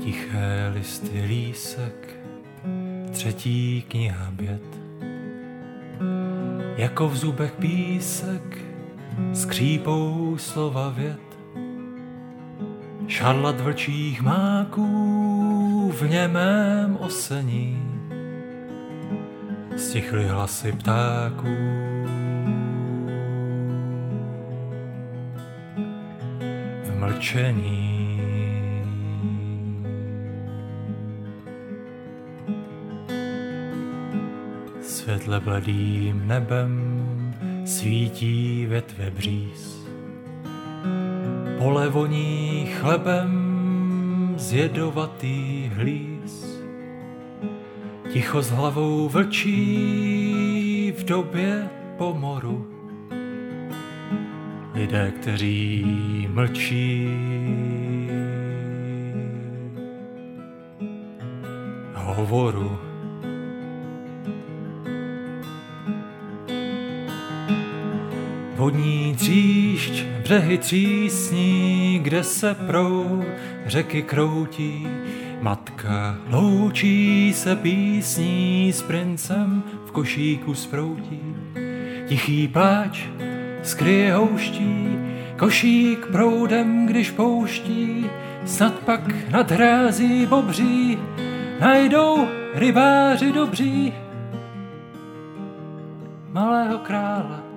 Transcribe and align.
Tiché 0.00 0.70
listy 0.74 1.22
lísek, 1.22 2.08
třetí 3.12 3.84
kniha 3.88 4.30
bět. 4.30 4.80
Jako 6.76 7.08
v 7.08 7.16
zubech 7.16 7.52
písek, 7.52 8.58
skřípou 9.32 10.36
slova 10.38 10.88
vět. 10.88 11.20
Šarlat 13.06 13.60
vlčích 13.60 14.22
máků 14.22 15.92
v 15.96 16.10
němém 16.10 16.96
osení. 17.00 17.82
Stichly 19.76 20.28
hlasy 20.28 20.72
ptáků. 20.72 21.56
V 26.84 26.98
mlčení. 26.98 27.99
Světle 35.10 35.40
bledým 35.40 36.28
nebem 36.28 36.72
svítí 37.64 38.66
větve 38.66 39.10
bříz. 39.10 39.86
Pole 41.58 41.88
voní 41.88 42.66
chlebem 42.80 44.34
z 44.36 44.52
jedovatý 44.52 45.70
hlíz. 45.74 46.62
Ticho 48.12 48.42
s 48.42 48.50
hlavou 48.50 49.08
vlčí 49.08 50.94
v 50.98 51.04
době 51.04 51.68
pomoru. 51.98 52.66
Lidé, 54.74 55.12
kteří 55.20 56.28
mlčí, 56.32 57.08
hovoru. 61.94 62.89
Vodní 68.60 69.14
tříšť, 69.18 70.04
břehy 70.22 70.58
třísní, 70.58 72.00
kde 72.02 72.24
se 72.24 72.54
proud 72.54 73.24
řeky 73.66 74.02
kroutí. 74.02 74.86
Matka 75.40 76.16
loučí 76.30 77.32
se 77.32 77.56
písní 77.56 78.72
s 78.72 78.82
princem 78.82 79.62
v 79.86 79.90
košíku 79.90 80.54
sproutí. 80.54 81.20
Tichý 82.06 82.48
pláč 82.48 83.04
skryje 83.62 84.14
houští, 84.14 84.98
košík 85.38 86.06
proudem, 86.06 86.86
když 86.86 87.10
pouští, 87.10 88.10
snad 88.44 88.74
pak 88.74 89.30
nad 89.30 89.50
hrází 89.50 90.26
bobří, 90.26 90.98
najdou 91.60 92.28
rybáři 92.54 93.32
dobří 93.32 93.92
malého 96.32 96.78
krále. 96.78 97.49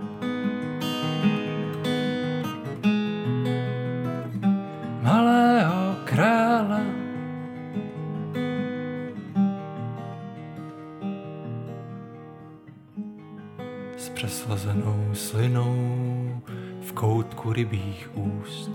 S 14.04 14.10
přeslazenou 14.10 15.10
slinou 15.14 16.42
v 16.82 16.92
koutku 16.92 17.54
rybích 17.54 18.10
úst. 18.14 18.72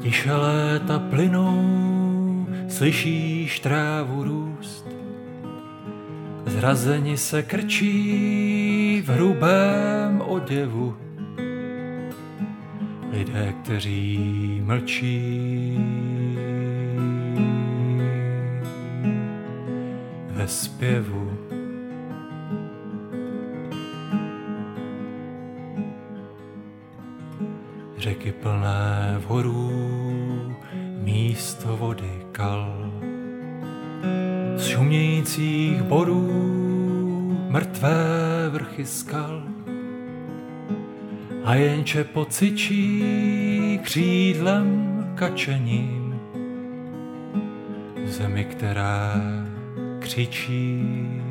Tiše 0.00 0.34
léta 0.34 0.98
plynou, 0.98 2.46
slyšíš 2.68 3.60
trávu 3.60 4.24
růst. 4.24 4.86
Zrazeni 6.46 7.16
se 7.16 7.42
krčí 7.42 9.02
v 9.06 9.08
hrubém 9.08 10.20
oděvu 10.26 10.96
lidé, 13.12 13.54
kteří 13.62 14.62
mlčí. 14.64 15.78
Ve 20.30 20.48
zpěvu 20.48 21.27
řeky 27.98 28.32
plné 28.32 29.16
vhorů, 29.18 30.56
místo 31.02 31.76
vody 31.76 32.12
kal. 32.32 32.92
Z 34.56 34.66
šumějících 34.66 35.82
borů 35.82 36.28
mrtvé 37.48 37.94
vrchy 38.50 38.86
skal 38.86 39.42
a 41.44 41.54
jenče 41.54 42.04
pocičí 42.04 43.80
křídlem 43.82 44.88
kačením 45.14 46.20
zemi, 48.04 48.44
která 48.44 49.14
křičí. 49.98 51.27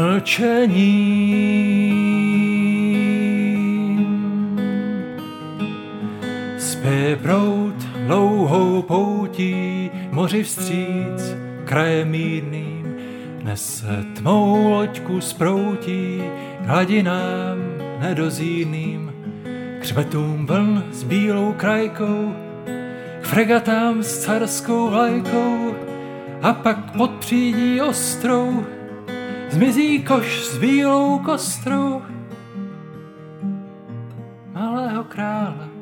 Mlčením 0.00 0.80
spě 6.58 7.18
prout 7.22 7.74
dlouhou 8.06 8.82
poutí 8.82 9.90
moři 10.10 10.42
vstříc 10.42 11.36
kraje 11.64 12.04
mírným 12.04 12.96
nese 13.42 14.04
tmou 14.16 14.70
loďku 14.70 15.20
sproutí 15.20 16.22
k 16.62 16.66
hladinám 16.66 17.58
nedozírným, 18.00 19.12
k 19.80 19.84
vln 20.46 20.84
s 20.92 21.02
bílou 21.02 21.52
krajkou, 21.52 22.34
k 23.20 23.24
fregatám 23.26 24.02
s 24.02 24.18
carskou 24.24 24.90
vlajkou 24.90 25.74
a 26.42 26.52
pak 26.52 26.90
pod 26.96 27.10
přídí 27.10 27.80
ostrou 27.80 28.64
Zmizí 29.50 30.02
koš 30.06 30.46
s 30.46 30.58
bílou 30.58 31.18
kostrou 31.18 32.02
malého 34.54 35.04
krále. 35.04 35.79